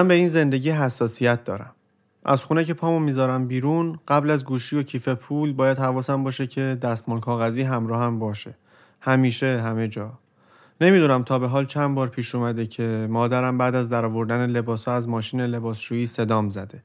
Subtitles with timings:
[0.00, 1.70] من به این زندگی حساسیت دارم.
[2.24, 6.46] از خونه که پامو می‌ذارم بیرون قبل از گوشی و کیف پول باید حواسم باشه
[6.46, 8.54] که دستمال کاغذی همراه هم باشه.
[9.00, 10.12] همیشه همه جا.
[10.80, 15.08] نمی‌دونم تا به حال چند بار پیش اومده که مادرم بعد از درآوردن لباسا از
[15.08, 16.82] ماشین لباسشویی صدام زده.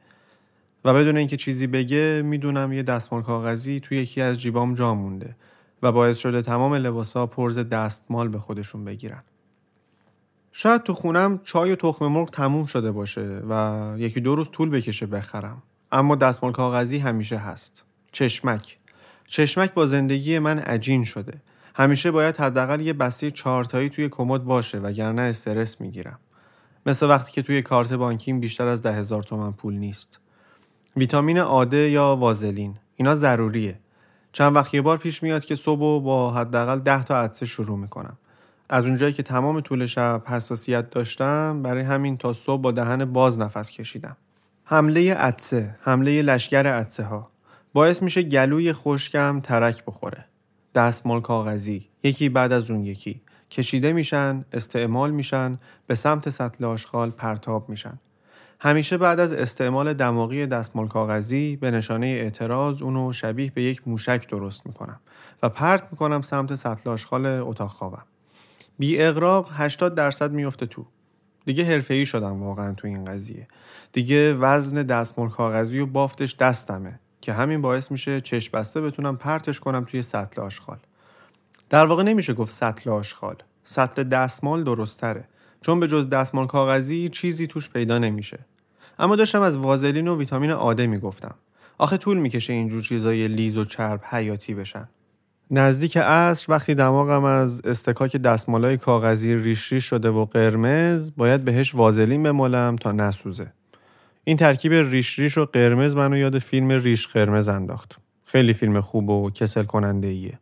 [0.86, 5.36] و بدون اینکه چیزی بگه می‌دونم یه دستمال کاغذی توی یکی از جیبام جا مونده
[5.84, 9.24] و باعث شده تمام لباسا پرز دستمال به خودشون بگیرن.
[10.66, 14.70] شاید تو خونم چای و تخم مرغ تموم شده باشه و یکی دو روز طول
[14.70, 15.64] بکشه بخرم.
[15.92, 17.86] اما دستمال کاغذی همیشه هست.
[18.12, 18.78] چشمک.
[19.28, 21.34] چشمک با زندگی من عجین شده.
[21.76, 26.20] همیشه باید حداقل یه بسته چهارتایی توی کمد باشه وگرنه استرس می‌گیرم.
[26.86, 30.20] مثل وقتی که توی کارت بانکیم بیشتر از ده هزار تومن پول نیست.
[30.96, 32.76] ویتامین آده یا وازلین.
[32.96, 33.80] اینا ضروریه.
[34.32, 38.18] چند وقت یه بار پیش میاد که صبح با حداقل ده تا عدسه شروع می‌کنم.
[38.70, 43.40] از اونجایی که تمام طول شب حساسیت داشتم برای همین تا صبح با دهن باز
[43.40, 44.18] نفس کشیدم.
[44.64, 47.30] حمله عدسه حمله لشگر عدسه ها
[47.74, 50.26] باعث میشه گلوی خشکم ترک بخوره.
[50.76, 53.22] دستمال کاغذی یکی بعد از اون یکی.
[53.52, 58.00] کشیده میشن استعمال میشن به سمت سطل آشغال پرتاب میشن.
[58.60, 64.30] همیشه بعد از استعمال دماغی دستمال کاغذی به نشانه اعتراض اونو شبیه به یک موشک
[64.30, 65.00] درست می‌کنم
[65.44, 68.06] و پرت می‌کنم سمت سطل آشغال اتاق خوابم.
[68.80, 70.86] بی اقراق 80 درصد میفته تو.
[71.46, 73.48] دیگه حرفه‌ای شدم واقعا تو این قضیه.
[73.94, 79.60] دیگه وزن دستمال کاغذی و بافتش دستمه که همین باعث میشه چشم بسته بتونم پرتش
[79.60, 80.78] کنم توی سطل آشغال.
[81.70, 83.36] در واقع نمیشه گفت سطل آشغال.
[83.64, 85.28] سطل دستمال درستره
[85.62, 88.40] چون به جز دستمال کاغذی چیزی توش پیدا نمیشه.
[89.00, 91.36] اما داشتم از وازلین و ویتامین آده می‌گفتم.
[91.78, 94.90] آخه طول می‌کشه اینجور چیزای لیز و چرب حیاتی بشن.
[95.52, 101.76] نزدیک عصر وقتی دماغم از استکاک دستمالای کاغذی ریش ریش شده و قرمز باید بهش
[101.76, 103.54] وازلین بمالم تا نسوزه.
[104.24, 107.98] این ترکیب ریش ریش و قرمز منو یاد فیلم ریش قرمز انداخت.
[108.26, 110.38] خیلی فیلم خوب و کسل کننده ایه.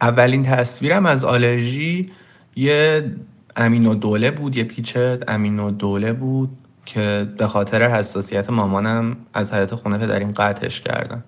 [0.00, 2.10] اولین تصویرم از آلرژی
[2.56, 3.04] یه
[3.56, 6.50] امین و دوله بود یه پیچت امین و دوله بود
[6.86, 11.24] که به خاطر حساسیت مامانم از حیات خونه پدریم قطعش کردن.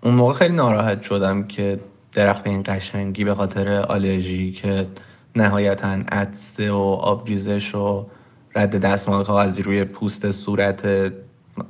[0.00, 1.80] اون موقع خیلی ناراحت شدم که
[2.12, 4.86] درخت به این قشنگی به خاطر آلرژی که
[5.36, 8.06] نهایتا عدسه و آبریزش و
[8.54, 10.86] رد دستمال کاغذی روی پوست صورت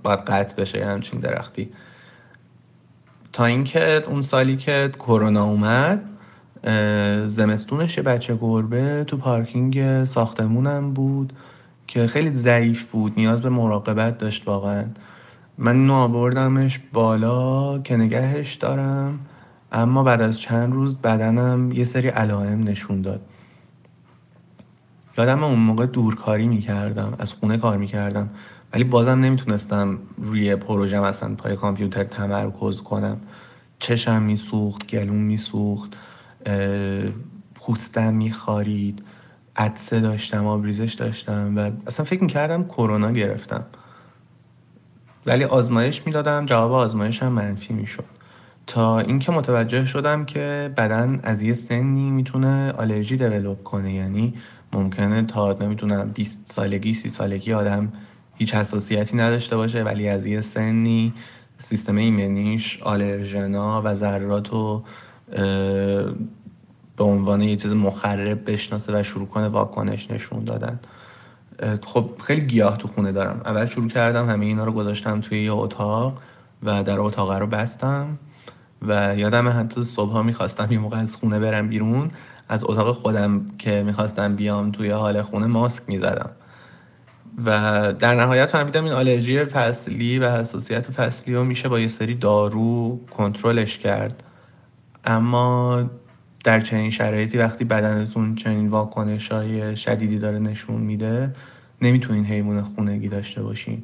[0.02, 1.68] باید قطع بشه همچین درختی.
[3.32, 6.02] تا اینکه اون سالی که کرونا اومد
[7.26, 11.32] زمستونش یه بچه گربه تو پارکینگ ساختمونم بود
[11.86, 14.84] که خیلی ضعیف بود نیاز به مراقبت داشت واقعا.
[15.58, 19.18] من اینو آوردمش بالا که نگهش دارم
[19.72, 23.20] اما بعد از چند روز بدنم یه سری علائم نشون داد.
[25.18, 28.30] یادم اون موقع دورکاری می‌کردم از خونه کار می‌کردم
[28.72, 33.16] ولی بازم نمی‌تونستم روی پروژه مثلا پای کامپیوتر تمرکز کنم.
[33.78, 35.96] چشم میسوخت گلوم میسوخت
[37.54, 39.02] پوستم میخارید
[39.56, 43.64] عدسه داشتم آبریزش داشتم و اصلا فکر می‌کردم کرونا گرفتم.
[45.26, 48.04] ولی آزمایش می‌دادم جواب آزمایش هم منفی می‌شد.
[48.66, 53.92] تا اینکه متوجه شدم که بدن از یه سنی می‌تونه آلرژی دیولوب کنه.
[53.92, 54.34] یعنی
[54.72, 57.92] ممکنه تا نمی‌تونم 20 سالگی 30 سالگی آدم
[58.34, 61.14] هیچ حساسیتی نداشته باشه ولی از یه سنی
[61.58, 64.84] سیستم ایمنیش آلرژنا و ذرات رو
[66.96, 70.80] به عنوان یه چیز مخرب بشناسه و شروع کنه واکنش نشون دادن.
[71.86, 73.40] خب خیلی گیاه تو خونه دارم.
[73.44, 76.18] اول شروع کردم همه اینا رو گذاشتم توی یه اتاق
[76.62, 78.18] و در اتاق رو بستم
[78.82, 82.10] و یادم حتی صبح ها می‌خواستم یه موقع از خونه برم بیرون.
[82.48, 86.30] از اتاق خودم که می‌خواستم بیام توی حال خونه ماسک می‌زدم.
[87.44, 92.14] و در نهایت فهمیدم این آلرژی فصلی و حساسیت فصلی رو میشه با یه سری
[92.14, 94.22] دارو کنترلش کرد.
[95.04, 95.82] اما
[96.46, 101.34] در چنین شرایطی وقتی بدنتون چنین واکنش های شدیدی داره نشون میده
[101.82, 103.82] نمی‌تونین حیوان خونگی داشته باشین.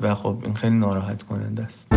[0.00, 1.92] و خب این خیلی ناراحت کننده است.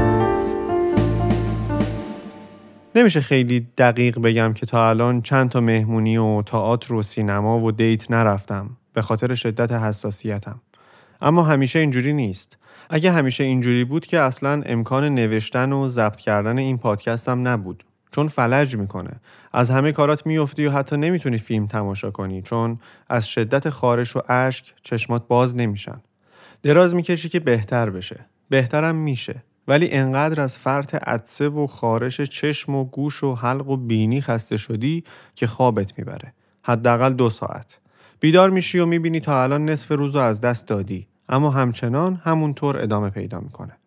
[2.96, 7.72] نمیشه خیلی دقیق بگم که تا الان چند تا مهمونی و تئاتر و سینما و
[7.72, 8.70] دیت نرفتم.
[8.94, 10.62] به خاطر شدت حساسیتم.
[11.22, 12.58] اما همیشه اینجوری نیست.
[12.90, 17.84] اگه همیشه اینجوری بود که اصلا امکان نوشتن و ضبط کردن این پادکستم نبود.
[18.14, 19.12] چون فلج می‌کنه.
[19.54, 22.80] از همه کارات میفتی و حتی نمی‌تونی فیلم تماشا کنی چون
[23.10, 26.02] از شدت خارش و اشک چشمات باز نمیشن.
[26.64, 28.26] دراز می‌کشی که بهتر بشه.
[28.50, 29.44] بهترم میشه.
[29.68, 34.58] ولی انقدر از فرط عدسه و خارش چشم و گوش و حلق و بینی خسته
[34.58, 35.04] شدی
[35.36, 36.34] که خوابت می‌بره.
[36.64, 37.80] حداقل دو ساعت.
[38.20, 41.08] بیدار میشی و می‌بینی تا الان نصف روز رو از دست دادی.
[41.30, 43.78] اما همچنان همونطور ادامه پیدا می‌کنه.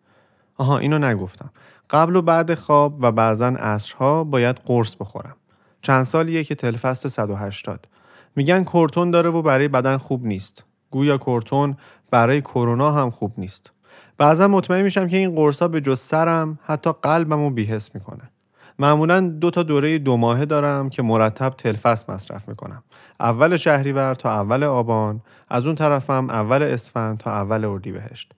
[0.57, 1.49] آها اینو نگفتم.
[1.89, 5.35] قبل و بعد خواب و بعضا عصرها باید قرص بخورم.
[5.81, 7.87] چند سالیه که تلفست 180
[8.35, 10.63] میگن کورتون داره و برای بدن خوب نیست.
[10.91, 11.77] گویا کورتون
[12.11, 13.71] برای کرونا هم خوب نیست.
[14.17, 18.31] بعضا مطمئن میشم که این قرصا به جز سرم حتی قلبم رو بیحس می‌کنه.
[18.79, 22.83] معمولا دو تا دوره دو ماهه دارم که مرتب تلفست مصرف می‌کنم.
[23.19, 28.33] اول شهریور تا اول آبان از اون طرفم اول اسفند تا اول اردیبهشت.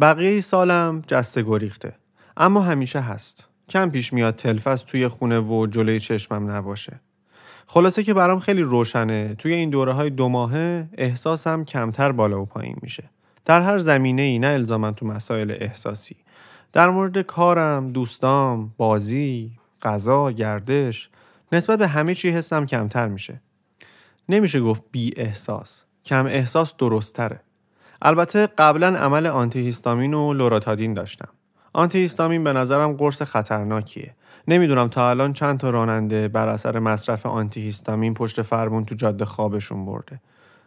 [0.00, 2.01] بقیه سالم جسته گریخته.
[2.36, 3.48] اما همیشه هست.
[3.68, 7.00] کم پیش میاد تلفست توی خونه و جلوی چشمم نباشه.
[7.66, 9.34] خلاصه که برام خیلی روشنه.
[9.34, 13.10] توی این دوره های دو ماهه احساسم کمتر بالا و پایین میشه.
[13.44, 16.16] در هر زمینه ای نه الزاما تو مسائل احساسی.
[16.72, 19.52] در مورد کارم، دوستام، بازی،
[19.82, 21.10] غذا، گردش
[21.52, 23.40] نسبت به همه چی حسم کمتر میشه.
[24.28, 25.84] نمیشه گفت بی احساس.
[26.04, 27.40] کم احساس درست تره
[28.02, 31.28] البته قبلا عمل آنتی هیستامین و لوراتادین داشتم.
[31.72, 34.14] آنتی هیستامین به نظرم قرص خطرناکیه.
[34.48, 39.24] نمی‌دونم تا الان چند تا راننده بر اثر مصرف آنتی هیستامین پشت فرمون تو جاده
[39.24, 40.20] خوابشون برده.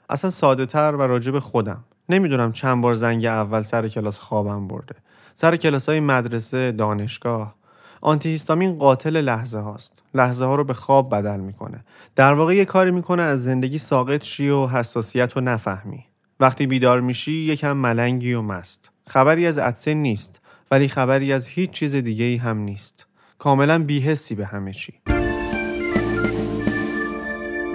[0.10, 1.84] اصلا ساده تر و راجب خودم.
[2.10, 4.96] نمی‌دونم چند بار زنگ اول سر کلاس خوابم برده.
[5.34, 7.56] سر کلاس های مدرسه دانشگاه.
[8.02, 10.04] آنتی هیستامین قاتل لحظه هاست.
[10.14, 11.84] لحظه ها رو به خواب بدل می‌کنه.
[12.16, 16.06] در واقع یه کاری می‌کنه از زندگی ساقط شی و حساسیت رو نفهمی.
[16.40, 18.92] وقتی بیدار میشی یکم ملنگی و مست.
[19.08, 20.42] خبری از عدسه نیست.
[20.72, 23.06] ولی خبری از هیچ چیز دیگه ای هم نیست.
[23.38, 24.94] کاملا بیهستی به همه چی.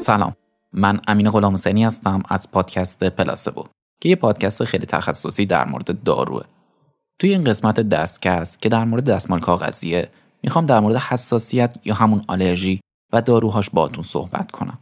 [0.00, 0.36] سلام.
[0.72, 3.64] من امین غلام حسینی هستم از پادکست پلاسبو
[4.00, 6.44] که یه پادکست خیلی تخصصی در مورد داروه.
[7.18, 10.08] توی این قسمت دستکست که در مورد دستمال کاغذیه
[10.42, 12.80] می‌خوام در مورد حساسیت یا همون آلرژی
[13.12, 14.78] و داروهاش باتون صحبت کنم.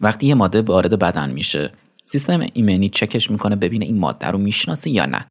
[0.00, 1.70] وقتی یه ماده وارد بدن میشه
[2.04, 5.26] سیستم ایمنی چکش می‌کنه ببینه این ماده رو می‌شناسه یا نه.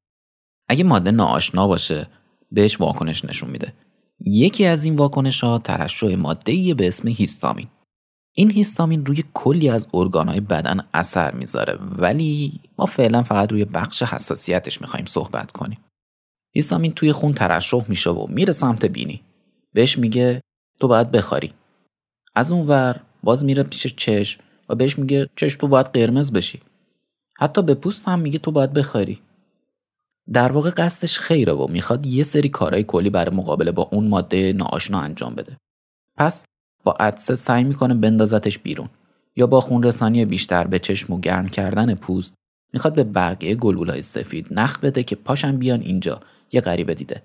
[0.69, 2.07] اگه ماده ناآشنا باشه
[2.51, 3.74] بهش واکنش نشون میده.
[4.19, 7.68] یکی از این واکنش ها ترشح ماده به اسم هیستامین.
[8.33, 14.04] این هیستامین روی کلی از ارگانهای بدن اثر می‌ذاره ولی ما فعلا فقط روی بخش
[14.04, 15.77] حساسیتش می‌خوایم صحبت کنیم.
[16.54, 19.21] هیستامین توی خون ترشح میشه و میره سمت بینی.
[19.74, 20.42] بهش میگه
[20.80, 21.54] تو باید بخاری.
[22.36, 26.60] از اون ور باز میره پیش چشم و بهش میگه چشم تو باید قرمز بشی.
[27.39, 29.19] حتی به پوست هم میگه تو باید بخاری.
[30.33, 34.53] در واقع قصدش خیره و می‌خواد یه سری کارهای کلی برای مقابله با اون ماده
[34.53, 35.57] ناآشنا انجام بده.
[36.17, 36.45] پس
[36.83, 38.89] با عدسه سعی می‌کنه بندازتش بیرون
[39.35, 42.33] یا با خون رسانی بیشتر به چشم و گرم کردن پوست
[42.73, 46.19] می‌خواد به بقیه گلولای سفید نخ بده که پاشن بیان اینجا
[46.51, 47.23] یه غریبه دیده.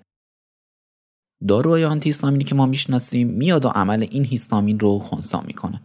[1.47, 5.81] داروهای آنتی هیستامینی که ما می‌شناسیم میاد و عمل این هیستامین رو خونسا می‌کنه.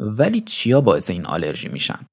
[0.00, 2.06] ولی چیا باعث این آلرژی میشن؟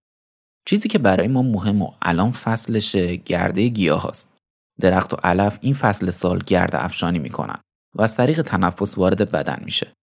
[0.65, 4.37] چیزی که برای ما مهم و الان فصلش گرده گیاه هست.
[4.79, 7.59] درخت و علف این فصل سال گرد افشانی می‌کنن
[7.95, 9.93] و از طریق تنفس وارد بدن میشه.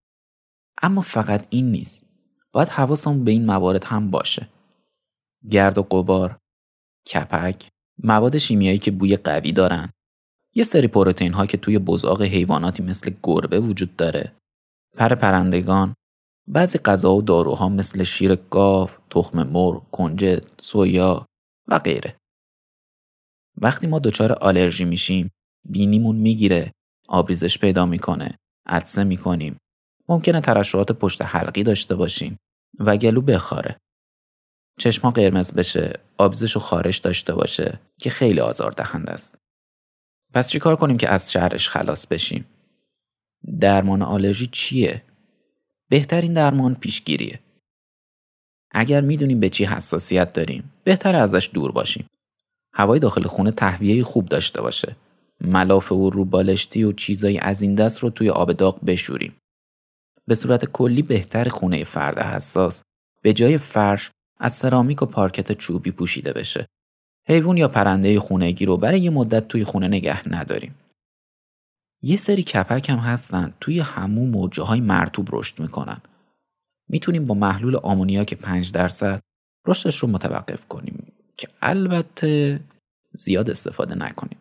[0.83, 2.07] اما فقط این نیست.
[2.53, 4.49] باید حواسمون به این موارد هم باشه.
[5.51, 6.39] گرد و قبار،
[7.13, 7.69] کپک،
[8.05, 9.93] مواد شیمیایی که بوی قوی دارن،
[10.55, 14.33] یه سری پروتئین ها که توی بزاق حیواناتی مثل گربه وجود داره،
[14.97, 15.95] پر پرندگان،
[16.51, 21.27] بعضی غذا و داروها مثل شیر گاو، تخم مرغ، کنجد، سویا
[21.69, 22.17] و غیره.
[23.57, 25.31] وقتی ما دچار آلرژی میشیم،
[25.69, 26.73] بینیمون می‌گیره،
[27.09, 29.57] آبریزش پیدا می‌کنه، عطسه می‌کنیم.
[30.09, 32.37] ممکنه ترشحات پشت حلقی داشته باشیم
[32.79, 33.77] و گلو بخاره.
[34.79, 39.39] چشما قرمز بشه، آبریزش و خارش داشته باشه که خیلی آزاردهنده است.
[40.35, 42.45] پس چیکار کنیم که از شهرش خلاص بشیم؟
[43.61, 45.03] درمان آلرژی چیه؟
[45.89, 47.41] بهترین درمان پیشگیریه.
[48.71, 52.07] اگر می‌دونیم به چی حساسیت داریم، بهتر ازش دور باشیم.
[52.75, 54.97] هوای داخل خونه تهویه خوب داشته باشه.
[55.41, 59.37] ملافه و روبالشتی و چیزایی از این دست رو توی آب داغ بشوریم.
[60.27, 62.83] به صورت کلی بهتر خونه فرد حساس
[63.23, 66.67] به جای فرش از سرامیک و پارکت چوبی پوشیده بشه.
[67.29, 70.75] حیوان یا پرنده خونگی رو برای یه مدت توی خونه نگه نداریم.
[72.03, 76.01] یه سری کپک هم هستن توی هموم و جاهای مرتوب رشد می‌کنن.
[76.89, 79.21] می‌تونیم با محلول آمونیاک 5 درصد
[79.67, 82.61] رشدش رو متوقف کنیم که البته
[83.13, 84.39] زیاد استفاده نکنیم.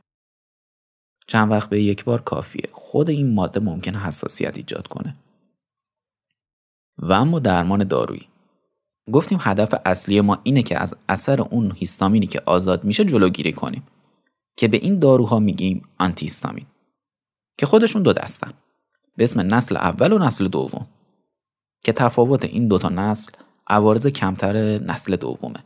[1.27, 2.69] چند وقت به یک بار کافیه.
[2.71, 5.15] خود این ماده ممکن حساسیت ایجاد کنه.
[6.97, 8.27] و اما درمان دارویی
[9.11, 13.83] گفتیم هدف اصلی ما اینه که از اثر اون هیستامینی که آزاد میشه جلوگیری کنیم
[14.57, 16.65] که به این داروها میگیم آنتی هیستامین
[17.57, 18.53] که خودشون دو دستن.
[19.17, 20.87] به اسم نسل اول و نسل دوم.
[21.83, 23.31] که تفاوت این دوتا نسل
[23.67, 25.63] عوارض کمتر نسل دومه.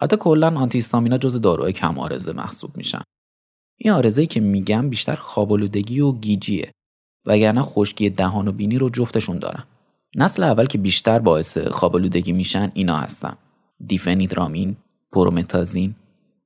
[0.00, 3.02] البته کلا آنتی هیستامینا جز داروهای کم آرزه محسوب میشن.
[3.76, 6.72] این آرزه که میگم بیشتر خوابالودگی و گیجیه.
[7.26, 9.64] وگرنه خشکی دهان و بینی رو جفتشون دارن.
[10.16, 13.36] نسل اول که بیشتر باعث خوابالودگی میشن اینا هستن.
[13.86, 14.76] دیفنیدرامین
[15.12, 15.94] پرومتازین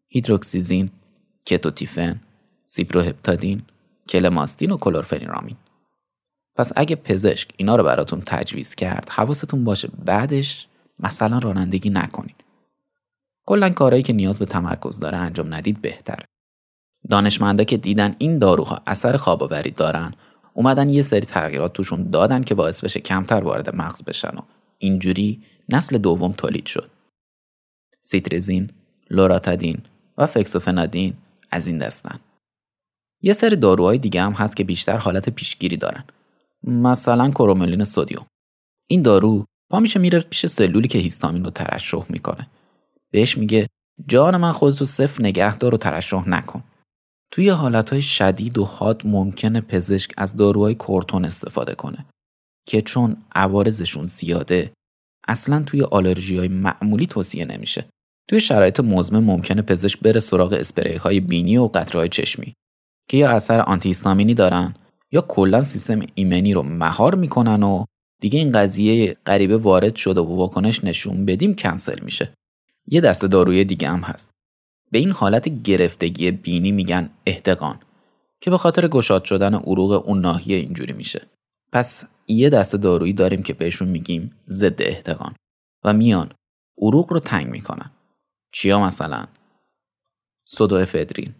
[0.09, 0.91] هیدروکسیزین
[1.47, 2.21] کتوتیفن
[2.67, 3.63] سیپروهپتادین
[4.09, 5.57] کلماستین و کلورفنیرامین.
[6.57, 10.67] پس اگه پزشک اینا رو براتون تجویز کرد حواستون باشه بعدش
[10.99, 12.35] مثلا رانندگی نکنین.
[13.47, 16.25] کلا کارهایی که نیاز به تمرکز داره انجام ندید بهتره.
[17.11, 20.15] دانشمندا که دیدن این داروها اثر خواباوری دارن
[20.55, 24.41] اومدن یه سری تغییرات توشون دادن که باعث بشه کمتر وارد مغز بشن و
[24.79, 26.91] اینجوری نسل دوم تولید شد.
[28.03, 28.71] سیترزین،
[29.11, 29.79] لوراتادین
[30.19, 31.15] و فکسوفنادین
[31.51, 32.21] از این دستن.
[33.23, 36.05] یه سری داروهای دیگه هم هست که بیشتر حالت پیشگیری دارن.
[36.65, 38.27] مثلا کروملین سودیوم
[38.91, 42.47] این دارو پا میشه میره پیش سلولی که هیستامین رو ترشح می‌کنه.
[43.11, 43.67] بهش میگه
[44.07, 46.65] جان من خودتو صفر نگه دار و ترشح نکن.
[47.31, 52.07] توی حالتهای شدید و حاد ممکنه پزشک از داروهای کورتون استفاده کنه
[52.69, 54.73] که چون عوارضشون زیاده
[55.29, 57.85] اصلا توی آلرژی های معمولی توصیه نمیشه.
[58.29, 62.55] توی شرایط مزمن ممکنه پزشک بره سراغ اسپری های بینی و قطره چشمی.
[63.09, 64.75] که یا اثر آنتی دارن
[65.13, 67.85] یا کلا سیستم ایمنی رو مهار می‌کنن و
[68.21, 72.33] دیگه این قضیه غریبه وارد شده و واکنش نشون بدیم کنسل میشه.
[72.87, 74.31] یه دسته داروی دیگه هم هست.
[74.91, 77.81] به این حالت گرفتگی بینی میگن احتقان
[78.41, 81.23] که به خاطر گشاد شدن عروق اون ناحیه اینجوری میشه.
[81.73, 85.35] پس یه دسته دارویی داریم که بهشون میگیم ضد احتقان.
[85.85, 86.33] و میان
[86.79, 87.91] عروق رو تنگ می‌کنن.
[88.53, 89.27] چیا مثلا؟
[90.45, 91.35] سودوافدرین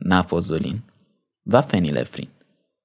[0.00, 0.82] نفازولین
[1.46, 2.28] و فنیلفرین.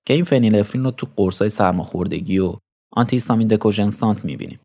[0.05, 2.55] که این فنیلفرین رو تو قرصای سرماخوردگی و
[2.93, 4.59] آنتی هیستامین دکوژنستانت می‌بینیم.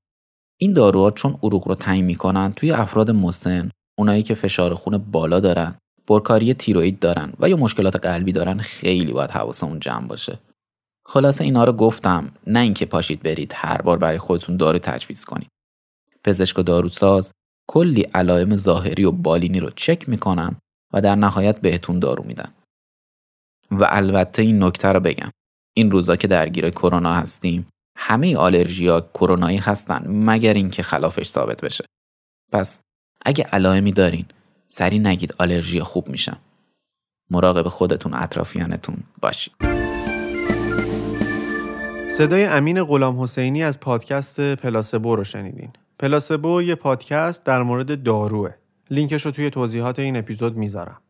[0.60, 5.40] این داروها چون عروق رو تعیین می‌کنن توی افراد مسن اونایی که فشار خون بالا
[5.40, 5.74] دارن
[6.06, 10.38] پرکاری تیروئید دارن و یا مشکلات قلبی دارن خیلی باید حواسمون جمع باشه.
[11.06, 15.48] خلاصه اینا رو گفتم نه اینکه پاشید برید هر بار برای خودتون دارو تجویز کنید.
[16.24, 17.32] پزشک و داروساز
[17.68, 20.56] کلی علائم ظاهری و بالینی رو چک می‌کنن
[20.92, 22.52] و در نهایت بهتون دارو میدن.
[23.70, 25.30] و البته این نکته رو بگم.
[25.76, 27.66] این روزا که درگیر کرونا هستیم
[27.96, 31.84] همه آلرژیا کرونایی هستن مگر اینکه خلافش ثابت بشه.
[32.52, 32.80] پس
[33.26, 34.24] اگه علائمی دارین
[34.68, 36.36] سری نگید آلرژی خوب میشم
[37.30, 39.54] مراقب خودتون اطرافیانتون باشید.
[42.10, 45.70] صدای امین غلام حسینی از پادکست پلاسبو رو شنیدین.
[45.98, 48.50] پلاسبو یه پادکست در مورد داروه.
[48.90, 51.00] لینکش رو توی توضیحات این اپیزود می‌ذارم.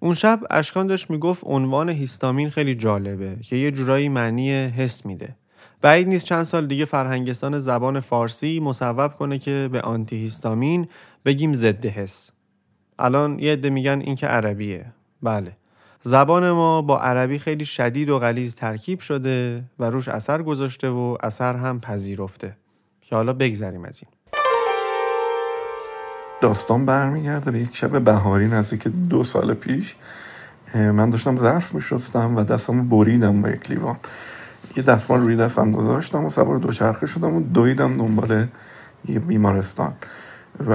[0.00, 5.36] اون شب اشکان داشت می‌گفت عنوان هیستامین خیلی جالبه که یه جورایی معنی حس میده.
[5.80, 10.88] بعید نیست چند سال دیگه فرهنگستان زبان فارسی مصوب کنه که به آنتی هیستامین
[11.24, 12.30] بگیم ضد حس.
[12.98, 14.92] الان یه عده میگن این که عربیه.
[15.22, 15.56] بله.
[16.02, 21.16] زبان ما با عربی خیلی شدید و غلیظ ترکیب شده و روش اثر گذاشته و
[21.22, 22.56] اثر هم پذیرفته.
[23.00, 24.17] که حالا بگذریم از این.
[26.40, 29.96] داستان برمیگرده به یک شب بهاری نزدیک دو سال پیش.
[30.74, 33.96] من داشتم ظرف میشستم و دستمو بریدم با یک لیوان.
[34.76, 38.46] یه دستمال روی دستم گذاشتم و سوار دوچرخه شدم و دویدم دنبال
[39.04, 39.92] یه بیمارستان.
[40.66, 40.72] و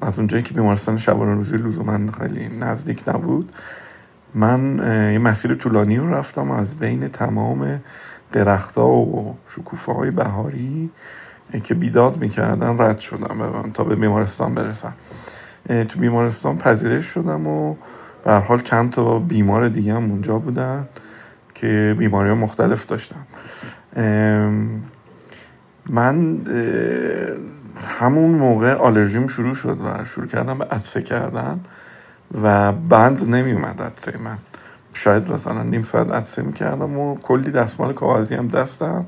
[0.00, 3.52] از اونجایی که بیمارستان شبانه روزی لزوما خیلی نزدیک نبود
[4.34, 4.78] من
[5.12, 7.80] یه مسیر طولانی رو رفتم از بین تمام
[8.32, 10.90] درختها و شکوفه های بهاری
[11.64, 14.92] که بیداد می‌کردن رد شدم تا به بیمارستان برسم.
[15.68, 17.74] تو بیمارستان پذیرش شدم و
[18.24, 20.88] به حال چند تا بیمار دیگه هم اونجا بودن
[21.54, 23.26] که بیماری مختلف داشتم
[25.90, 26.38] من
[27.98, 31.60] همون موقع آلرژیم شروع شد و شروع کردم به عدسه کردن
[32.42, 34.38] و بند نمی اومد عدسه من.
[34.94, 39.06] شاید مثلا نیم ساعت عدسه می‌کردم و کلی دستمال کاغذی هم دستم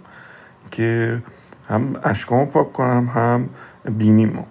[0.71, 1.23] که
[1.71, 3.49] هم اشکامو پاک کنم هم
[3.99, 4.43] بینیمو.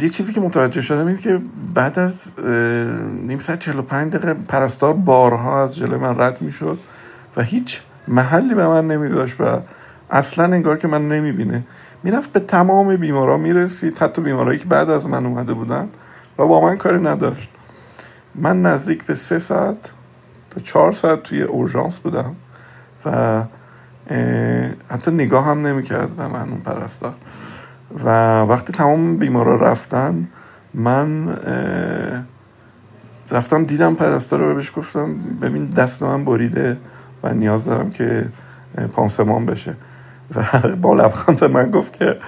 [0.00, 1.40] یه چیزی که متوجه شدم این که
[1.74, 2.32] بعد از
[3.22, 6.78] نیم ساعت 45 دقیقه پرستار بارها از جلوی من رد می‌شد
[7.36, 9.60] و هیچ محلی به من نمیذاشت و
[10.10, 11.64] اصلا انگار که من نمی‌بینه.
[12.02, 13.98] می‌رفت به تمام بیمارا می‌رسید.
[13.98, 15.88] حتی بیمارایی که بعد از من اومده بودن
[16.38, 17.50] و با من کاری نداشت.
[18.34, 19.92] من نزدیک به سه ساعت
[20.50, 22.36] تا چهار ساعت توی اورژانس بودم
[23.04, 23.42] و
[24.88, 27.14] حتی نگاه هم نمی‌کرد به من اون پرستار
[28.04, 30.28] و وقتی تمام بیمارا رفتن
[30.74, 31.36] من
[33.30, 36.76] رفتم دیدم پرستار رو بهش گفتم ببین دست من بریده
[37.22, 38.26] و نیاز دارم که
[38.94, 39.74] پانسمان بشه.
[40.34, 40.42] و
[40.76, 42.18] با لبخند من گفت که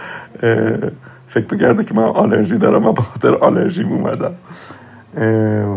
[1.26, 4.35] فکر می‌کرده که من آلرژی دارم و به خاطر آلرژی اومدم.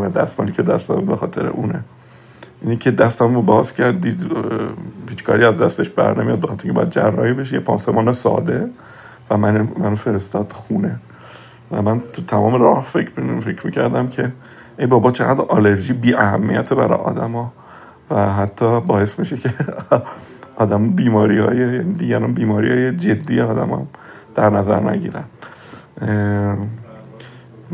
[0.02, 1.84] و دستمالی که دستم به خاطر اونه.
[2.62, 4.28] اینی که دستم رو باز کرد دید
[5.26, 7.54] کاری از دستش بر نمیاد بخاطر که باید جراحی بشه.
[7.56, 8.70] یه پانسمان ساده
[9.30, 11.00] و من منو فرستاد خونه.
[11.72, 14.32] و من تو تمام راه فکر فکر می‌کردم که
[14.80, 17.54] ای بابا چقدر آلرژی بی اهمیت برای آدما.
[18.12, 19.50] و حتی باعث میشه که
[20.64, 23.88] آدم بیماری های یعنی دیگران بیماری های جدی آدم هم
[24.36, 25.24] در نظر نگیرن.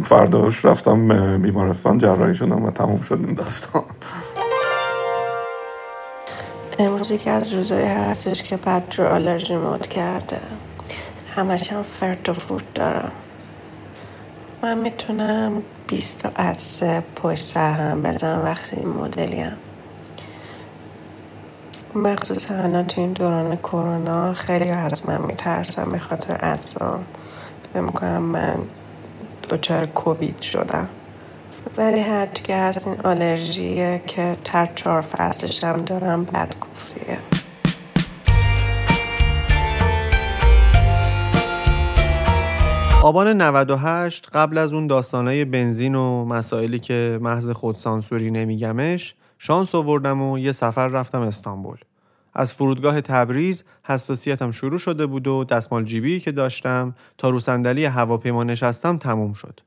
[0.03, 3.83] فرداش رفتم بیمارستان جراحی شدم و تموم شد این داستان.
[6.79, 10.39] امروز یکی از روزایی هستش که بدجور آلرژی مود کرده.
[11.35, 13.11] همش هم فرد و فروت دارم.
[14.63, 19.57] من می‌تونم بیست عدسه پشت سر هم بزنم وقتی این مدلی هم.
[21.95, 27.05] مخصوصا الان تو این دوران کرونا خیلی از من میترسم به خاطر عدسام
[27.73, 28.57] فکر می‌کنم من
[29.49, 30.89] دچار کووید شدم.
[31.77, 37.17] ولی هر که هست این آلرژیه که تر چهار فصلش هم دارم بد کوفیه
[43.03, 50.21] آبان 98 قبل از اون داستانای بنزین و مسائلی که محض خودسانسوری نمیگمش شانس آوردم
[50.21, 51.77] و یه سفر رفتم استانبول.
[52.33, 57.85] از فرودگاه تبریز حساسیتم شروع شده بود و دستمال جیبی که داشتم تا رو صندلی
[57.85, 59.59] هواپیما نشستم تموم شد.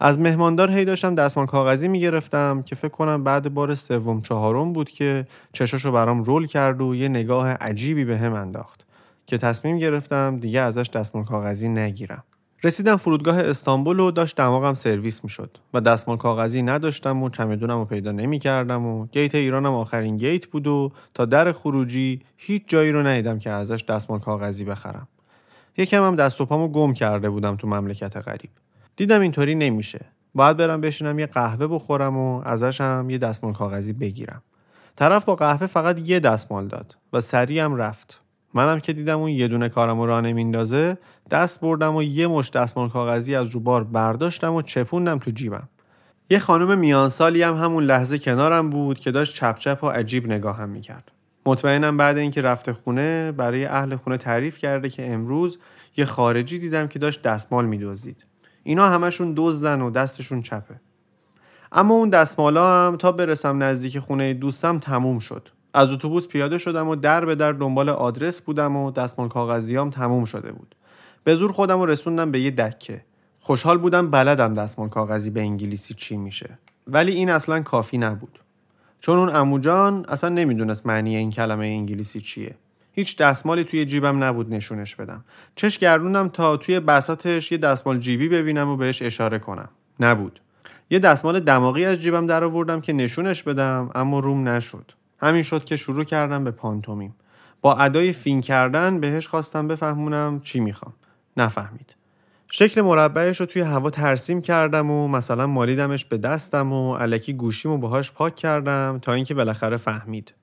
[0.00, 4.88] از مهماندار هی داشتم دستمال کاغذی می‌گرفتم که فکر کنم بعد بار سوم چهارم بود
[4.88, 8.86] که چشاشو برام رول کرد و یه نگاه عجیبی به هم انداخت
[9.26, 12.24] که تصمیم گرفتم دیگه ازش دستمال کاغذی نگیرم.
[12.64, 17.84] رسیدم فرودگاه استانبول و داشت دماغم سرویس می‌شد و دستمال کاغذی نداشتم و چمدونم رو
[17.84, 22.92] پیدا نمی کردم و گیت ایرانم آخرین گیت بود و تا در خروجی هیچ جایی
[22.92, 25.08] رو ندیدم که ازش دستمال کاغذی بخرم.
[25.76, 28.50] یکم هم دست و پامو گم کرده بودم تو مملکت غریب.
[28.96, 30.00] دیدم اینطوری نمیشه.
[30.34, 34.42] باید برم بشینم یه قهوه بخورم و ازش هم یه دستمال کاغذی بگیرم.
[34.96, 38.20] طرف با قهوه فقط یه دستمال داد و سریعم رفت.
[38.54, 40.98] منم که دیدم اون یه دونه کارم رو راه نمیندازه
[41.30, 45.68] دست بردم و یه مش دستمال کاغذی از رو بار برداشتم و چپوندم تو جیبم.
[46.30, 50.68] یه خانم میانسالی هم همون لحظه کنارم بود که داشت چپ چپ و عجیب نگاهم
[50.68, 51.12] می‌کرد.
[51.46, 55.58] مطمئنم بعد اینکه رفته خونه برای اهل خونه تعریف کرده که امروز
[55.96, 58.24] یه خارجی دیدم که داشت دستمال میدوزید.
[58.66, 60.80] اینا همشون دزدن و دستشون چپه.
[61.72, 65.48] اما اون دستمالا هم تا برسم نزدیک خونه دوستم تموم شد.
[65.74, 70.24] از اتوبوس پیاده شدم و در به در دنبال آدرس بودم و دستمال کاغذیام تموم
[70.24, 70.74] شده بود.
[71.24, 73.04] به زور خودم رسوندم به یه دکه.
[73.40, 76.58] خوشحال بودم بلدم دستمال کاغذی به انگلیسی چی میشه.
[76.86, 78.40] ولی این اصلا کافی نبود.
[79.00, 82.54] چون اون اموجان اصلا نمی‌دونست معنی این کلمه انگلیسی چیه.
[82.98, 85.24] هیچ دستمالی توی جیبم نبود نشونش بدم.
[85.54, 89.68] چش گردوندم تا توی بساتش یه دستمال جیبی ببینم و بهش اشاره کنم.
[90.00, 90.40] نبود.
[90.90, 94.92] یه دستمال دماغی از جیبم در آوردم که نشونش بدم اما روم نشد.
[95.18, 97.14] همین شد که شروع کردم به پانتومیم.
[97.62, 100.94] با ادای فین کردن بهش خواستم بفهمونم چی می‌خوام.
[101.36, 101.94] نفهمید.
[102.50, 107.80] شکل مربعش رو توی هوا ترسیم کردم و مثلا مالیدمش به دستم و علکی گوشیم
[107.80, 110.34] باهاش پاک کردم تا اینکه بالاخره فهمید.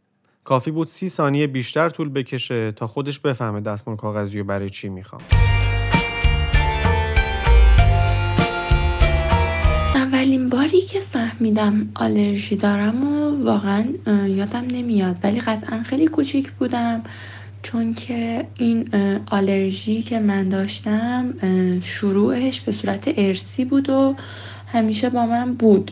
[0.44, 4.90] کافی بود سی ثانیه بیشتر طول بکشه تا خودش بفهمه دستمال کاغذی رو برای چی
[4.90, 5.22] می‌خوام.
[9.96, 13.86] اولین باری که فهمیدم آلرژی دارم و واقعا
[14.28, 15.18] یادم نمیاد.
[15.24, 17.04] ولی قطعا خیلی کوچیک بودم
[17.62, 18.90] چون که این
[19.32, 21.34] آلرژی که من داشتم
[21.82, 24.16] شروعش به صورت ارسی بود و
[24.68, 25.92] همیشه با من بود.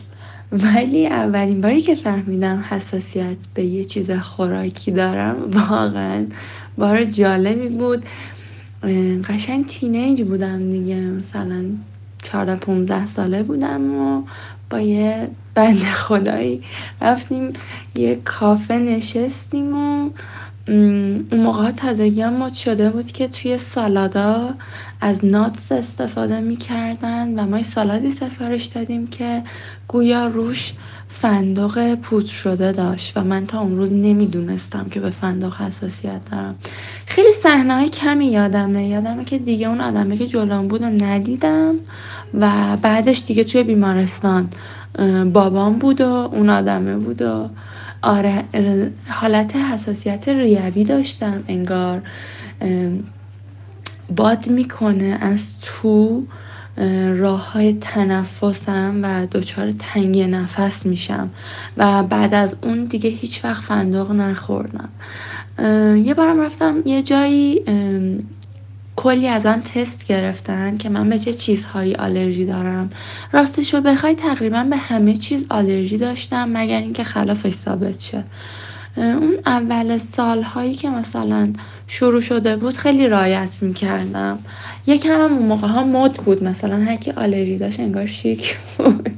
[0.52, 6.26] ولی اولین باری که فهمیدم حساسیت به یه چیز خوراکی دارم واقعا
[6.78, 8.04] بار جالبی بود.
[9.28, 10.96] قشنگ تینیج بودم دیگه.
[10.96, 11.64] مثلا
[12.22, 14.22] 14 15 ساله بودم و
[14.70, 16.62] با یه بند خدایی
[17.00, 17.52] رفتیم
[17.96, 20.10] یه کافه نشستیم و
[20.68, 24.54] اون موقع تازگی هم شده بود که توی سالادا
[25.04, 29.42] از ناتس استفاده می‌کردن و ما سالادی سفارش دادیم که
[29.88, 30.72] گویا روش
[31.08, 36.54] فندق پودر شده داشت و من تا اون روز نمی‌دونستم که به فندق حساسیت دارم.
[37.06, 41.74] خیلی صحنه های کمی یادمه یادمه که دیگه اون آدمه که جلوم بود ندیدم
[42.34, 44.48] و بعدش دیگه توی بیمارستان
[45.32, 47.48] بابام بود و اون آدمه بود و
[48.02, 48.44] آره
[49.08, 52.02] حالت حساسیت ریوی داشتم انگار
[54.16, 56.26] باد می‌کنه از تو
[57.16, 61.30] راه های تنفسم و دچار تنگ نفس میشم
[61.76, 64.88] و بعد از اون دیگه هیچ وقت فندق نخوردم.
[66.04, 67.62] یه بارم رفتم یه جایی
[68.96, 72.90] کلی ازم تست گرفتن که من به چه چیزهایی آلرژی دارم.
[73.32, 78.24] راستش رو بخوای تقریبا به همه چیز آلرژی داشتم مگر اینکه خلافش ثابت شه.
[78.96, 81.48] اون اول سالهایی که مثلا
[81.86, 84.38] شروع شده بود خیلی رایت می‌کردم.
[84.86, 86.44] یکم هم اون موقع ها مد بود.
[86.44, 89.10] مثلا هر کی آلرژی داشت انگار شیک بود.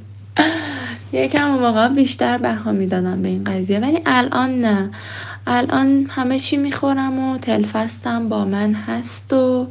[1.13, 3.79] یکم اون موقع بیشتر بها می‌دادم به این قضیه.
[3.79, 4.91] ولی الان نه.
[5.47, 9.69] الان همه چی می‌خورم و تلفستم با من هست و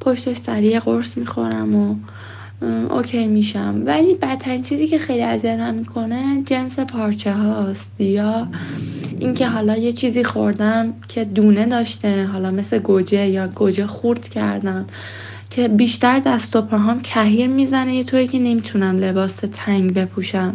[0.00, 1.96] پشت سریع قرص می‌خورم و
[2.90, 3.82] اوکی میشم.
[3.86, 8.48] ولی بدترین چیزی که خیلی اذیتم می‌کنه جنس پارچه هاست یا
[9.18, 14.86] اینکه حالا یه چیزی خوردم که دونه داشته حالا مثل گوجه یا گوجه خورد کردم
[15.50, 20.54] که بیشتر دست و پاهام کهیر می‌زنه یه طوری که نمی‌تونم لباس تنگ بپوشم.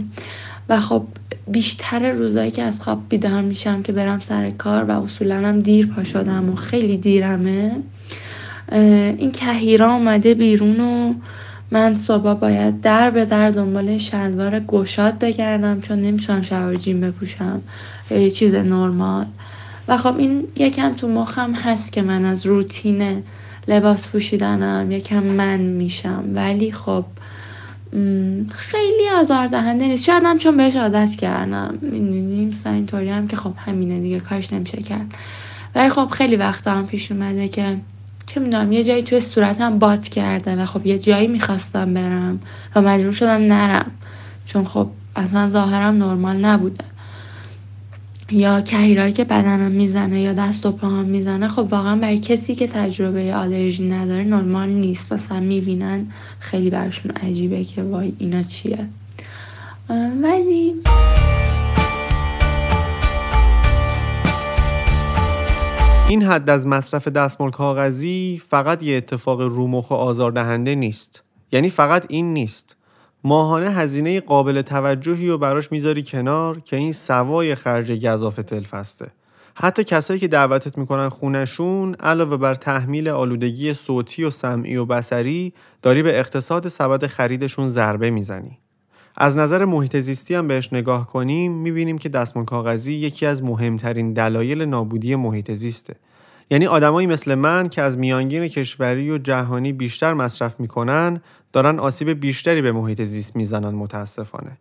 [0.69, 1.03] و خب
[1.47, 5.87] بیشتر روزایی که از خواب بیدار میشم که برم سر کار و اصولا هم دیر
[5.87, 7.71] پا شدم و خیلی دیرمه
[9.17, 11.13] این کهیرا اومده بیرون و
[11.71, 17.61] من صبح باید در به در دنبال شلوار گشاد بگردم چون نمی‌تونم شلوار جیم بپوشم.
[18.11, 19.25] یه چیز نرمال.
[19.87, 23.23] و خب این یکم تو مخم هست که من از روتین
[23.67, 26.23] لباس پوشیدنم یکم من میشم.
[26.33, 27.05] ولی خب
[28.51, 30.05] خیلی آزاردهنده نیست.
[30.05, 31.77] شاید هم چون بهش عادت کردم.
[31.81, 35.13] می‌دونیم اینطوری هم که خب همینه دیگه کاش نمیشه کرد.
[35.75, 37.77] ولی خب خیلی وقتا هم پیش اومده که
[38.29, 42.39] چه می‌دونم یه جایی توی صورتم بات کرده و خب یه جایی می‌خواستم برم
[42.75, 43.91] و مجبور شدم نرم.
[44.45, 46.83] چون خب اصلا ظاهرم نرمال نبوده.
[48.31, 52.67] یا کهیرایی که بدنم می‌زنه یا دست و پاهم می‌زنه خب واقعا برای کسی که
[52.67, 55.13] تجربه آلرژی نداره نرمال نیست.
[55.13, 56.05] مثلا می‌بینن
[56.39, 58.89] خیلی برشون عجیبه که وای اینا چیه.
[60.23, 60.73] ولی
[66.09, 71.23] این حد از مصرف دستمال کاغذی فقط یه اتفاق رومخ و آزاردهنده نیست.
[71.51, 72.75] یعنی فقط این نیست.
[73.23, 79.07] ماهانه هزینه قابل توجهی و براش می‌ذاری کنار که این سوای خرج گذاف تلفسته
[79.55, 85.53] حتی کسایی که دعوتت می‌کنن خونشون علاوه بر تحمیل آلودگی صوتی و سمعی و بسری
[85.81, 88.59] داری به اقتصاد سبد خریدشون ضربه می‌زنی.
[89.21, 94.13] از نظر محیط زیستی هم بهش نگاه کنیم می‌بینیم که دستمال کاغذی یکی از مهمترین
[94.13, 95.95] دلایل نابودی محیط زیسته.
[96.49, 101.21] یعنی آدمایی مثل من که از میانگین کشوری و جهانی بیشتر مصرف می‌کنن
[101.53, 104.57] دارن آسیب بیشتری به محیط زیست می‌زنن متاسفانه.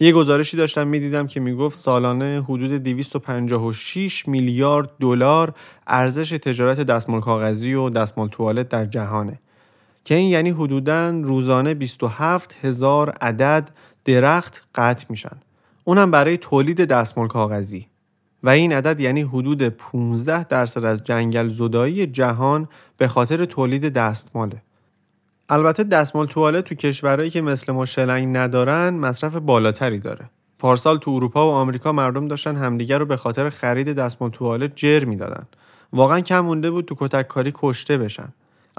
[0.00, 5.54] یه گزارشی داشتم می‌دیدم که می‌گفت سالانه حدود 256 میلیارد دلار
[5.86, 9.40] ارزش تجارت دستمال کاغذی و دستمال توالت در جهانه.
[10.08, 13.70] که این یعنی حدوداً روزانه 27 هزار عدد
[14.04, 15.36] درخت قطع میشن.
[15.84, 17.86] اونم برای تولید دستمال کاغذی
[18.42, 24.62] و این عدد یعنی حدود 15 درصد از جنگل زدایی جهان به خاطر تولید دستماله.
[25.48, 30.30] البته دستمال توالت تو کشورهایی که مثل ما شلنگ ندارن مصرف بالاتری داره.
[30.58, 35.04] پارسال تو اروپا و آمریکا مردم داشتن همدیگر رو به خاطر خرید دستمال توالت جر
[35.04, 35.46] می‌دادن.
[35.92, 38.28] واقعا کم مونده بود تو کتک کاری کشته بشن.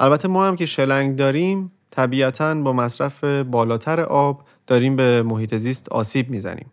[0.01, 5.89] البته ما هم که شلنگ داریم طبیعتا با مصرف بالاتر آب داریم به محیط زیست
[5.89, 6.71] آسیب می‌زنیم.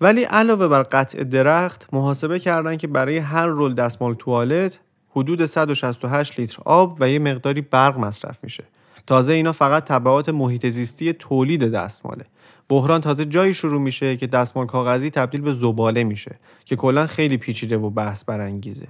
[0.00, 6.40] ولی علاوه بر قطع درخت محاسبه کردن که برای هر رول دستمال توالت حدود 168
[6.40, 8.64] لیتر آب و یه مقداری برق مصرف میشه.
[9.06, 12.24] تازه اینا فقط تبعات محیط زیستی تولید دستماله.
[12.68, 17.36] بحران تازه جایی شروع میشه که دستمال کاغذی تبدیل به زباله میشه که کلا خیلی
[17.36, 18.86] پیچیده و بحث برانگیزه.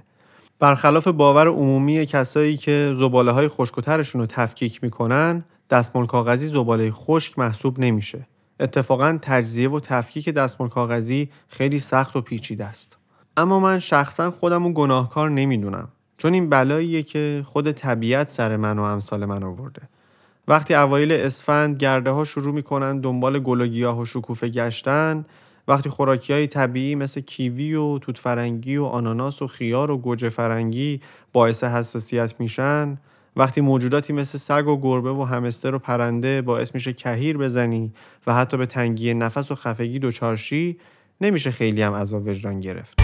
[0.59, 7.39] برخلاف باور عمومی کسایی که زباله های خشکترشون رو تفکیک می‌کنن دستمال کاغذی زباله خشک
[7.39, 8.27] محسوب نمیشه.
[8.59, 12.97] اتفاقا تجزیه و تفکیک دستمال کاغذی خیلی سخت و پیچیده است.
[13.37, 18.79] اما من شخصا خودم رو گناهکار نمی‌دونم چون این بلاییه که خود طبیعت سر من
[18.79, 19.81] و امثال من آورده.
[20.47, 25.25] وقتی اوایل اسفند گرده ها شروع می‌کنن دنبال گل و گیاه و شکوفه گشتن
[25.67, 30.29] وقتی خوراکی های طبیعی مثل کیوی و توت فرنگی و آناناس و خیار و گوجه
[30.29, 31.01] فرنگی
[31.33, 32.97] باعث حساسیت میشن
[33.35, 37.93] وقتی موجوداتی مثل سگ و گربه و همستر و پرنده باعث میشه کهیر بزنی
[38.27, 40.77] و حتی به تنگی نفس و خفگی دچار شی
[41.21, 42.99] نمیشه خیلی هم از وجدان گرفت.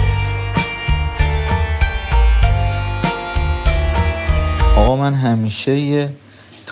[4.78, 6.10] آقا من همیشه یه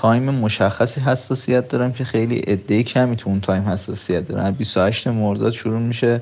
[0.02, 4.52] time مشخصی حساسیت دارم که خیلی عده کمی تو اون time حساسیت دارم.
[4.52, 6.22] 28 مرداد شروع میشه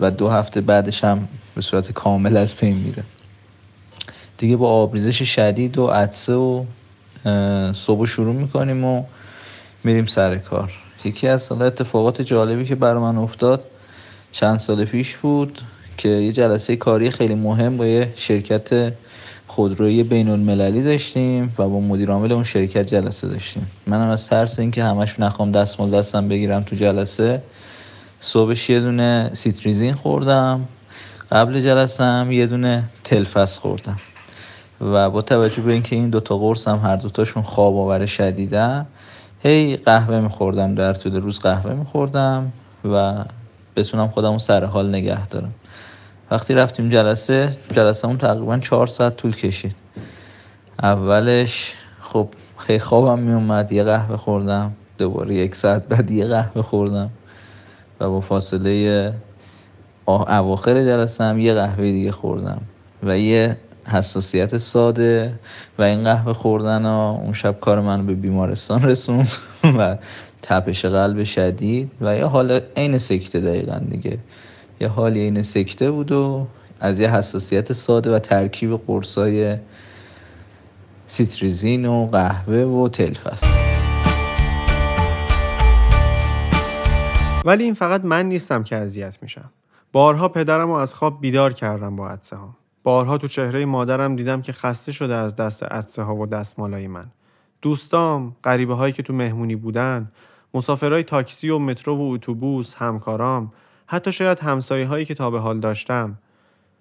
[0.00, 3.02] و دو هفته بعدش هم به صورت کامل از پین میره.
[4.38, 6.64] دیگه با آبریزش شدید و عدسه و
[7.72, 9.04] صبح شروع می‌کنیم و
[9.84, 10.72] میریم سر کار.
[11.04, 13.64] یکی از اتفاقات جالبی که برای من افتاد
[14.32, 15.60] چند سال پیش بود
[15.96, 18.92] که یه جلسه کاری خیلی مهم با یه شرکت
[19.56, 23.70] خودروی بین المللی داشتیم و با مدیر عامل اون شرکت جلسه داشتیم.
[23.86, 27.42] منم از ترس اینکه همش نخوام دستمال دستم بگیرم تو جلسه
[28.20, 30.68] صبحش یه دونه سیتریزین خوردم.
[31.32, 33.96] قبل جلسه هم یه دونه تلفس خوردم.
[34.80, 38.86] و با توجه به اینکه این دوتا قرص هم هر دوتاشون خواب آور شدیدن
[39.42, 42.52] هی قهوه میخوردم در طول روز قهوه میخوردم
[42.84, 43.24] و
[43.76, 45.54] بتونم خودمو سر حال نگه دارم.
[46.30, 49.74] وقتی رفتیم جلسه جلسه همون تقریبا چهار ساعت طول کشید.
[50.82, 57.10] اولش خب خیلی خوابم میومد یه قهوه خوردم دوباره یک ساعت بعد یه قهوه خوردم
[58.00, 59.12] و با فاصله
[60.06, 62.60] اواخر جلسه هم یه قهوه دیگه خوردم
[63.02, 63.56] و یه
[63.88, 65.32] حساسیت ساده
[65.78, 69.28] و این قهوه خوردن ها اون شب کار منو به بیمارستان رسوند
[69.78, 69.96] و
[70.42, 74.18] تپش قلب شدید و یه حال عین سکته دقیقا دیگه.
[74.80, 76.46] یه حالی عین سکته بود و
[76.80, 79.58] از یه حساسیت ساده و ترکیب قرصای
[81.06, 83.42] سیتریزین و قهوه و تلفس
[87.44, 89.50] ولی این فقط من نیستم که اذیت میشم.
[89.92, 92.56] بارها پدرم رو از خواب بیدار کردم با عدسه ها.
[92.82, 97.06] بارها تو چهره مادرم دیدم که خسته شده از دست عدسه ها و دستمالای من.
[97.62, 100.12] دوستام غریبه هایی که تو مهمونی بودن
[100.54, 103.52] مسافرهای تاکسی و مترو و اتوبوس همکارام
[103.86, 106.18] حتی شاید همسایه هایی که تا به حال داشتم.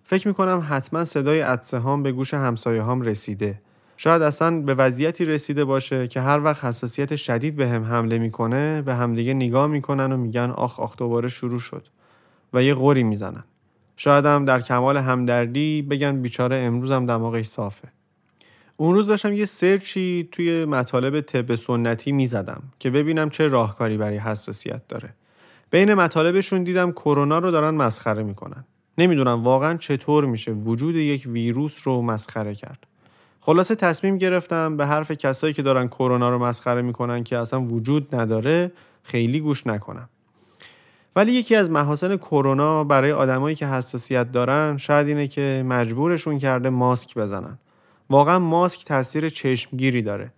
[0.04, 3.62] فکر می‌کنم حتما صدای عدسه هام به گوش همسایه هام رسیده.
[3.98, 8.82] شاید اصلا به وضعیتی رسیده باشه که هر وقت حساسیت شدید به هم حمله می‌کنه
[8.82, 11.88] به همدیگه نگاه می‌کنن و میگن آخ آخ دوباره شروع شد.
[12.54, 13.44] و یه غوری می‌زنن.
[13.98, 17.88] شاید هم در کمال همدردی بگن بیچاره امروزم دماغش صافه.
[18.78, 24.18] اون روز داشتم یه سرچی توی مطالب طب سنتی می‌زدم که ببینم چه راهکاری برای
[24.18, 25.14] حساسیت داره.
[25.72, 28.66] بین مطالبشون دیدم کرونا رو دارن مسخره می‌کنن.
[28.98, 32.88] نمی‌دونم واقعا چطور میشه وجود یک ویروس رو مسخره کرد.
[33.40, 38.16] خلاصه تصمیم گرفتم به حرف کسایی که دارن کرونا رو مسخره می‌کنن که اصلا وجود
[38.16, 38.72] نداره
[39.04, 40.10] خیلی گوش نکنم.
[41.16, 46.70] ولی یکی از محاسن کرونا برای آدمایی که حساسیت دارن شاید اینه که مجبورشون کرده
[46.70, 47.58] ماسک بزنن.
[48.10, 50.32] واقعا ماسک تاثیر چشمگیری داره.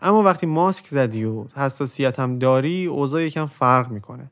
[0.00, 4.30] اما وقتی ماسک زدی و حساسیت هم داری اوضاع یکم فرق می‌کنه.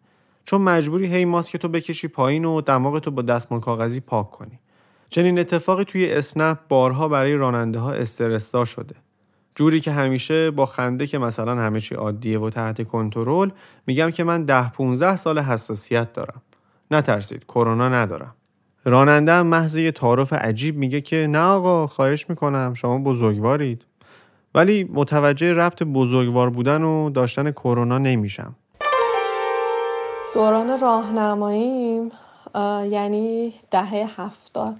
[0.49, 4.59] چون مجبوری هی ماسک تو بکشی پایین و دماغ تو با دستمال کاغذی پاک کنی.
[5.09, 8.95] چنین اتفاقی توی اسنپ بارها برای راننده ها استرسا شده.
[9.55, 13.51] جوری که همیشه با خنده که مثلا همه چی عادیه و تحت کنترل
[13.87, 16.43] میگم که من ده 15 سال حساسیت دارم.
[16.91, 18.35] نترسید کرونا ندارم.
[18.85, 23.85] راننده هم محض یه تعارف عجیب میگه که نه آقا خواهش می‌کنم شما بزرگوارید.
[24.55, 28.55] ولی متوجه ربط بزرگوار بودن و داشتن کرونا نمیشم.
[30.35, 32.13] دوران راهنماییم
[32.91, 34.77] یعنی دهه هفتاد.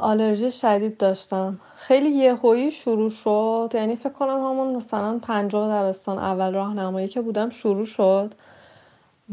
[0.00, 1.58] آلرژی شدید داشتم.
[1.76, 3.70] خیلی یهویی شروع شد.
[3.74, 8.34] یعنی فکر کنم همون مثلا پنجاه دبستان اول راهنمایی که بودم شروع شد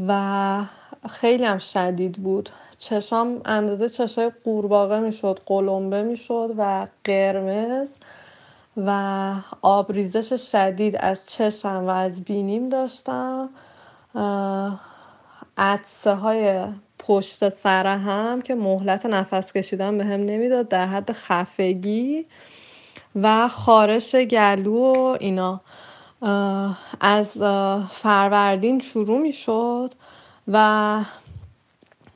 [0.08, 0.62] و
[1.10, 2.50] خیلی هم شدید بود.
[2.78, 7.90] چشام اندازه چشای قورباغه می‌شد قلمبه می‌شد و قرمز
[8.78, 13.50] و آبریزش شدید از چشم و از بینیم داشتم.
[15.58, 16.66] عدسه های
[17.00, 22.26] پشت سر هم که مهلت نفس کشیدن به هم نمی‌داد در حد خفگی
[23.16, 25.62] و خارش گلو و اینا.
[27.02, 27.32] از
[27.92, 29.94] فروردین شروع می شد
[30.48, 31.00] و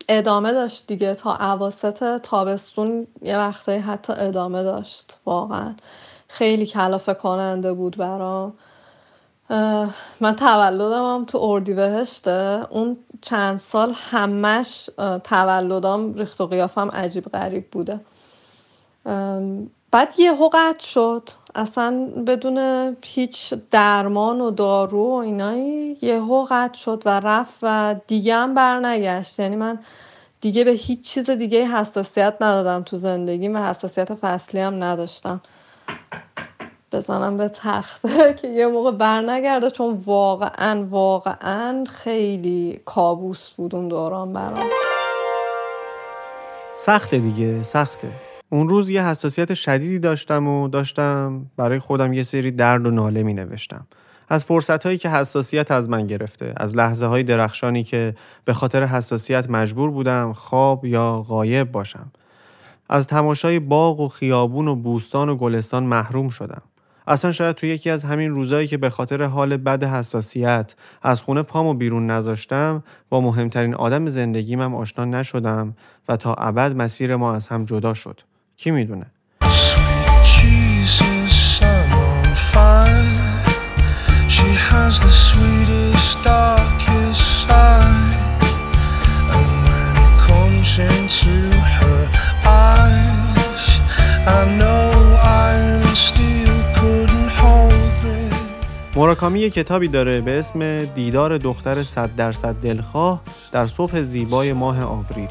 [0.09, 5.75] ادامه داشت دیگه تا عواست تابستون یه وقتایی حتی ادامه داشت واقعا.
[6.27, 8.53] خیلی کلافه کننده بود برام.
[10.21, 12.67] من تولدم هم تو اردیبهشته.
[12.69, 14.89] اون چند سال همش
[15.23, 17.99] تولدام ریخت و قیافم عجیب غریب بوده.
[19.91, 21.29] بعد یه قطع شد.
[21.55, 28.35] اصلا بدون هیچ درمان و دارو و اینایی یه قطع شد و رفت و دیگه
[28.35, 29.39] هم برنگشت.
[29.39, 29.79] یعنی من
[30.41, 35.41] دیگه به هیچ چیز دیگه حساسیت ندادم تو زندگیم و حساسیت فصلی هم نداشتم.
[36.95, 44.33] بزنم به تخته که یه موقع برنگرده چون واقعا واقعا خیلی کابوس بود اون دوران
[44.33, 44.67] برام.
[46.77, 48.07] سخته دیگه سخته.
[48.49, 53.23] اون روز یه حساسیت شدیدی داشتم و داشتم برای خودم یه سری درد و ناله
[53.23, 53.87] می نوشتم
[54.29, 58.83] از فرصت هایی که حساسیت از من گرفته از لحظه های درخشانی که به خاطر
[58.83, 62.11] حساسیت مجبور بودم خواب یا غایب باشم.
[62.89, 66.61] از تماشای باغ و خیابون و بوستان و گلستان محروم شدم.
[67.07, 71.41] اصلا شاید تو یکی از همین روزایی که به خاطر حال بد حساسیت از خونه
[71.41, 75.75] پامو بیرون نذاشتم با مهمترین آدم زندگیمم آشنا نشدم
[76.07, 78.21] و تا ابد مسیر ما از هم جدا شد.
[78.57, 79.05] کی می‌دونه؟
[98.95, 104.83] موراکامی یه کتابی داره به اسم دیدار دختر صد درصد دلخواه در صبح زیبای ماه
[104.83, 105.27] آوریل.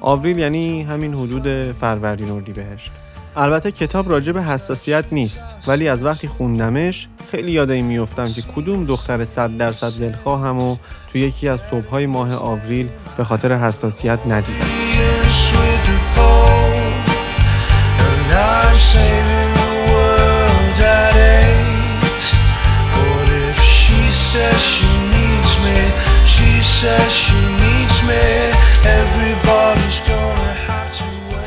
[0.00, 2.90] آوریل یعنی همین حدود فروردین بهشت
[3.36, 8.42] البته کتاب راجع به حساسیت نیست ولی از وقتی خوندمش خیلی یاد این میفتم که
[8.42, 10.76] کدوم دختر صد درصد دلخواه همو
[11.12, 14.66] تو یکی از صبحهای ماه آوریل به خاطر حساسیت ندیدم.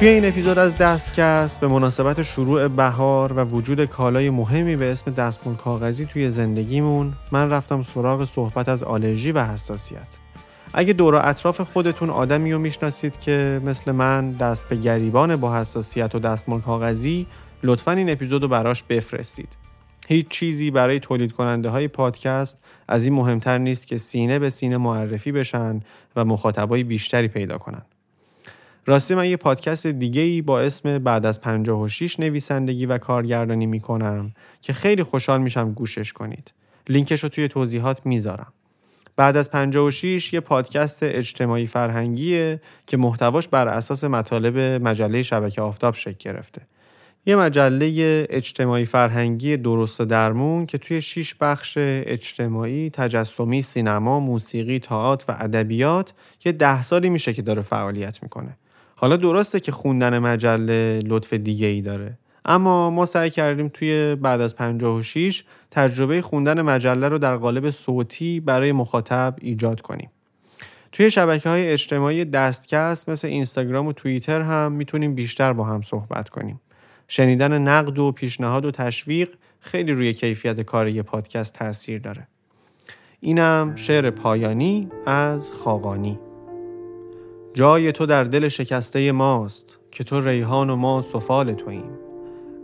[0.01, 5.11] توی این اپیزود از دستکست به مناسبت شروع بهار و وجود کالای مهمی به اسم
[5.11, 10.07] دستمال کاغذی توی زندگیمون من رفتم سراغ صحبت از آلرژی و حساسیت
[10.73, 16.15] اگه دور اطراف خودتون آدمی رو می‌شناسید که مثل من دست به گریبان با حساسیت
[16.15, 17.27] و دستمال کاغذی
[17.63, 19.49] لطفا این اپیزود رو براش بفرستید
[20.07, 24.77] هیچ چیزی برای تولید کننده های پادکست از این مهمتر نیست که سینه به سینه
[24.77, 25.79] معرفی بشن
[26.15, 27.81] و مخاطبای بیشتری پیدا کنن.
[28.85, 34.31] راستی من یه پادکست دیگه ای با اسم بعد از 56 نویسندگی و کارگردانی می‌کنم
[34.61, 36.53] که خیلی خوشحال میشم گوشش کنید.
[36.89, 38.53] لینکش رو توی توضیحات می‌ذارم.
[39.15, 45.93] بعد از 56 یه پادکست اجتماعی فرهنگیه که محتواش بر اساس مطالب مجله شبکه آفتاب
[45.93, 46.61] شکل گرفته.
[47.25, 55.25] یه مجله اجتماعی فرهنگی درست درمون که توی شیش بخش اجتماعی، تجسمی، سینما، موسیقی، تئاتر
[55.27, 56.13] و ادبیات
[56.45, 58.57] یه ده سالی میشه که داره فعالیت می‌کنه.
[59.01, 62.17] حالا درسته که خوندن مجله لطف دیگه ای داره.
[62.45, 68.39] اما ما سعی کردیم توی بعد از 56 تجربه خوندن مجله رو در قالب صوتی
[68.39, 70.09] برای مخاطب ایجاد کنیم.
[70.91, 76.29] توی شبکه های اجتماعی دستکست مثل اینستاگرام و توییتر هم می‌تونیم بیشتر با هم صحبت
[76.29, 76.61] کنیم.
[77.07, 82.27] شنیدن نقد و پیشنهاد و تشویق خیلی روی کیفیت کار یه پادکست تاثیر داره.
[83.19, 86.19] اینم شعر پایانی از خاقانی.
[87.53, 91.91] جای تو در دل شکسته ماست که تو ریحان و ما سفال توییم.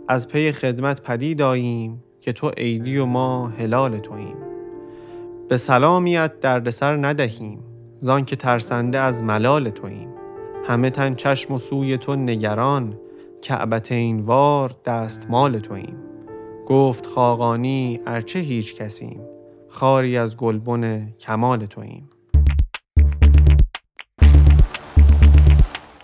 [0.08, 4.36] از پی خدمت پدید آییم که تو عیدی و ما هلال توییم.
[5.48, 7.58] به سلامیت دردسر ندهیم
[7.98, 10.08] زان که ترسنده از ملال توییم.
[10.64, 12.98] همه تن چشم و سوی تو نگران
[13.42, 15.96] کعبتین وار دستمال توییم
[16.66, 19.20] گفت خاقانی ارچه هیچ کسیم
[19.68, 22.10] خاری از گلبن کمال توییم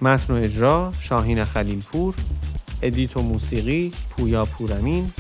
[0.05, 2.15] متن و اجرا شاهین خلیل‌پور
[2.83, 5.11] edit و موسیقی پویا پورمین.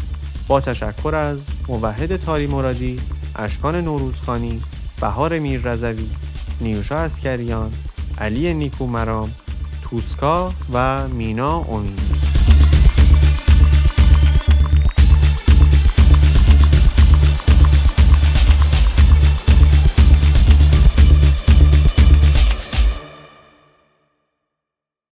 [0.49, 3.01] با تشکر از موحد تاری مرادی
[3.37, 4.62] اشکان نوروزخانی
[5.01, 6.11] بهار میر رزوی
[6.61, 7.73] نیوشا اسکریان
[8.18, 9.35] علی نیکو مرام
[9.83, 12.13] توسکا و مینا امید